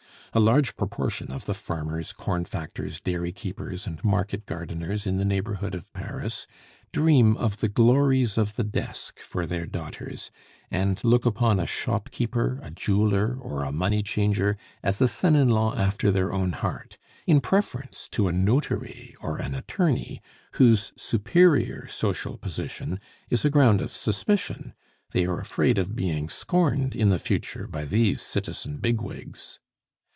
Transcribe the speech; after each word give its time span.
A 0.33 0.39
large 0.39 0.77
proportion 0.77 1.29
of 1.29 1.43
the 1.45 1.53
farmers, 1.53 2.13
corn 2.13 2.45
factors, 2.45 3.01
dairy 3.01 3.33
keepers, 3.33 3.85
and 3.85 4.01
market 4.01 4.45
gardeners 4.45 5.05
in 5.05 5.17
the 5.17 5.25
neighborhood 5.25 5.75
of 5.75 5.91
Paris, 5.91 6.47
dream 6.93 7.35
of 7.35 7.57
the 7.57 7.67
glories 7.67 8.37
of 8.37 8.55
the 8.55 8.63
desk 8.63 9.19
for 9.19 9.45
their 9.45 9.65
daughters, 9.65 10.31
and 10.71 11.03
look 11.03 11.25
upon 11.25 11.59
a 11.59 11.67
shopkeeper, 11.67 12.61
a 12.63 12.71
jeweler, 12.71 13.37
or 13.41 13.63
a 13.65 13.73
money 13.73 14.01
changer 14.01 14.55
as 14.81 15.01
a 15.01 15.07
son 15.09 15.35
in 15.35 15.49
law 15.49 15.75
after 15.75 16.11
their 16.11 16.31
own 16.31 16.53
heart, 16.53 16.97
in 17.27 17.41
preference 17.41 18.07
to 18.11 18.29
a 18.29 18.31
notary 18.31 19.13
or 19.19 19.37
an 19.37 19.53
attorney, 19.53 20.21
whose 20.53 20.93
superior 20.95 21.89
social 21.89 22.37
position 22.37 23.01
is 23.29 23.43
a 23.43 23.49
ground 23.49 23.81
of 23.81 23.91
suspicion; 23.91 24.73
they 25.11 25.25
are 25.25 25.39
afraid 25.41 25.77
of 25.77 25.93
being 25.93 26.29
scorned 26.29 26.95
in 26.95 27.09
the 27.09 27.19
future 27.19 27.67
by 27.67 27.83
these 27.83 28.21
citizen 28.21 28.77
bigwigs. 28.77 29.59